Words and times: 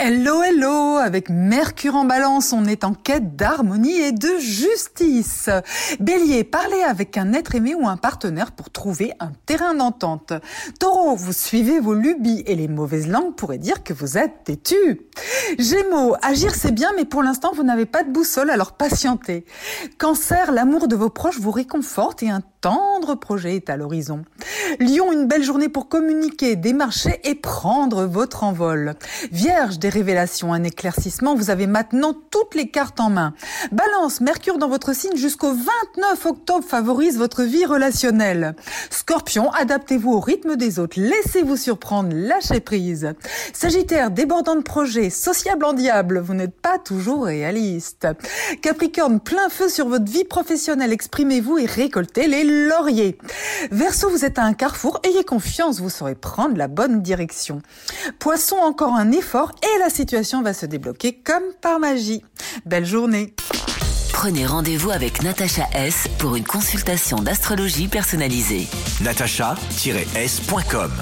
Hello, 0.00 0.44
hello 0.44 0.98
Avec 0.98 1.28
Mercure 1.28 1.96
en 1.96 2.04
balance, 2.04 2.52
on 2.52 2.66
est 2.66 2.84
en 2.84 2.94
quête 2.94 3.34
d'harmonie 3.34 3.98
et 3.98 4.12
de 4.12 4.38
justice. 4.38 5.50
Bélier, 5.98 6.44
parlez 6.44 6.84
avec 6.84 7.16
un 7.16 7.32
être 7.32 7.56
aimé 7.56 7.74
ou 7.74 7.88
un 7.88 7.96
partenaire 7.96 8.52
pour 8.52 8.70
trouver 8.70 9.12
un 9.18 9.32
terrain 9.44 9.74
d'entente. 9.74 10.32
Taureau, 10.78 11.16
vous 11.16 11.32
suivez 11.32 11.80
vos 11.80 11.94
lubies 11.94 12.44
et 12.46 12.54
les 12.54 12.68
mauvaises 12.68 13.08
langues 13.08 13.34
pourraient 13.34 13.58
dire 13.58 13.82
que 13.82 13.92
vous 13.92 14.16
êtes 14.16 14.44
têtu. 14.44 15.00
Gémeaux, 15.58 16.14
agir 16.22 16.54
c'est 16.54 16.70
bien 16.70 16.92
mais 16.94 17.04
pour 17.04 17.24
l'instant 17.24 17.50
vous 17.52 17.64
n'avez 17.64 17.86
pas 17.86 18.04
de 18.04 18.12
boussole 18.12 18.50
alors 18.50 18.76
patientez. 18.76 19.46
Cancer, 19.98 20.52
l'amour 20.52 20.86
de 20.86 20.94
vos 20.94 21.10
proches 21.10 21.40
vous 21.40 21.50
réconforte 21.50 22.22
et 22.22 22.30
un 22.30 22.42
tendre 22.60 23.16
projet 23.16 23.56
est 23.56 23.68
à 23.68 23.76
l'horizon. 23.76 24.24
Lion, 24.80 25.12
une 25.12 25.26
belle 25.26 25.42
journée 25.42 25.68
pour 25.68 25.88
communiquer, 25.88 26.56
démarcher 26.56 27.20
et 27.24 27.34
prendre 27.34 28.04
votre 28.04 28.44
envol. 28.44 28.94
Vierge, 29.32 29.78
des 29.78 29.88
révélations, 29.88 30.52
un 30.52 30.62
éclaircissement, 30.62 31.34
vous 31.34 31.50
avez 31.50 31.66
maintenant 31.66 32.14
toutes 32.30 32.54
les 32.54 32.68
cartes 32.68 33.00
en 33.00 33.10
main. 33.10 33.34
Balance, 33.72 34.20
Mercure 34.20 34.58
dans 34.58 34.68
votre 34.68 34.94
signe 34.94 35.16
jusqu'au 35.16 35.52
29 35.52 36.26
octobre 36.26 36.64
favorise 36.64 37.18
votre 37.18 37.42
vie 37.42 37.64
relationnelle. 37.64 38.54
Scorpion, 38.90 39.50
adaptez-vous 39.52 40.12
au 40.12 40.20
rythme 40.20 40.56
des 40.56 40.78
autres, 40.78 41.00
laissez-vous 41.00 41.56
surprendre, 41.56 42.10
lâchez 42.12 42.60
prise. 42.60 43.14
Sagittaire, 43.52 44.10
débordant 44.10 44.56
de 44.56 44.62
projets, 44.62 45.10
sociable 45.10 45.64
en 45.64 45.72
diable, 45.72 46.18
vous 46.18 46.34
n'êtes 46.34 46.60
pas 46.60 46.78
toujours 46.78 47.24
réaliste. 47.24 48.06
Capricorne, 48.62 49.20
plein 49.20 49.48
feu 49.48 49.68
sur 49.68 49.88
votre 49.88 50.10
vie 50.10 50.24
professionnelle, 50.24 50.92
exprimez-vous 50.92 51.58
et 51.58 51.66
récoltez 51.66 52.26
les 52.26 52.44
lauriers. 52.44 53.18
Verseau, 53.70 54.10
vous 54.10 54.24
êtes 54.24 54.38
un 54.38 54.52
carrefour, 54.58 55.00
ayez 55.04 55.24
confiance, 55.24 55.80
vous 55.80 55.88
saurez 55.88 56.14
prendre 56.14 56.58
la 56.58 56.68
bonne 56.68 57.00
direction. 57.00 57.62
Poisson, 58.18 58.56
encore 58.56 58.92
un 58.92 59.10
effort 59.12 59.52
et 59.62 59.78
la 59.78 59.88
situation 59.88 60.42
va 60.42 60.52
se 60.52 60.66
débloquer 60.66 61.14
comme 61.14 61.54
par 61.62 61.78
magie. 61.78 62.22
Belle 62.66 62.84
journée. 62.84 63.34
Prenez 64.12 64.44
rendez-vous 64.44 64.90
avec 64.90 65.22
Natacha 65.22 65.68
S 65.72 66.08
pour 66.18 66.36
une 66.36 66.44
consultation 66.44 67.18
d'astrologie 67.18 67.88
personnalisée. 67.88 68.66
natacha-s.com 69.00 70.92